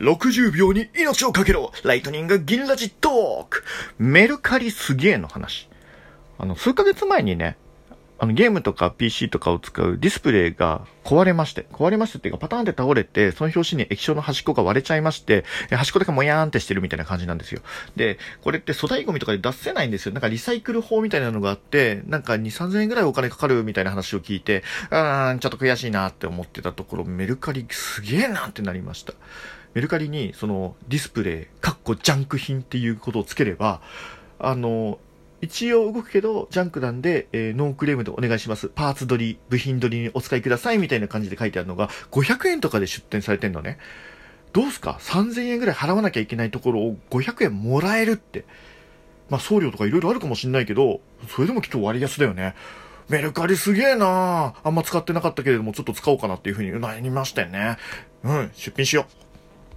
[0.00, 3.64] 60秒に命をかけろライトニング銀ラジトーク
[3.98, 5.68] メルカリすげえの話。
[6.38, 7.58] あの、数ヶ月前にね、
[8.22, 17.62] あの、ゲームとか PC とかを使うディスプレイが壊れまして、壊れましてっていうかパターンで倒れて、その表紙に液晶の端っこが割れちゃいまして、端っこだけもやーんってしてるみたいな感じなんですよ。
[17.96, 20.12] で、これって粗大ゴミとかで出せないんですよ。
[20.12, 29.14] なんかリサイクル法みたいなのがあって、なんか2、3000円ぐらいお金かかるみたいな話を聞いて、うーん、ちょっと悔しいなって思ってたところ、メルカリすげえなってなりました。
[29.72, 33.80] メルカリにそのディスプレイ、かっこジャンク品っていうことをつければ、
[34.38, 34.98] あの、
[35.42, 38.68] 一応動くけど、ジャンクなんで、えー、ノークレームでお願いします。
[38.68, 43.78] パーツ取り、部品取りにお使いくださいみたいな感じで書いてあるのが、500円とかで出品されてんのね。
[44.52, 48.44] どうすか ?3000 円ぐらい払わなきゃいけないところを500円もらえるって。
[49.30, 52.54] まあ送料とか色々あるかもしんないけど、それでもきっと割安だよね。
[53.08, 57.76] メルカリすげえなあんま使ってなかったけれども、ちょっと使おうかなっていうふうになりましたよね。
[58.22, 59.29] うん、出品しよう。